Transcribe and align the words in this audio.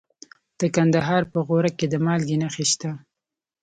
د 0.59 0.61
کندهار 0.75 1.23
په 1.31 1.39
غورک 1.47 1.73
کې 1.79 1.87
د 1.89 1.95
مالګې 2.05 2.37
نښې 2.41 2.65
شته. 2.71 2.91